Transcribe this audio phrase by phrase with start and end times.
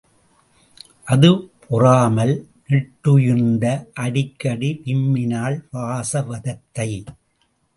[1.07, 1.29] அது
[1.65, 2.33] பொறாமல்
[2.69, 3.73] நெட்டுயிர்ந்து
[4.05, 6.89] அடிக்கடி விம்மினாள் வாசவதத்தை.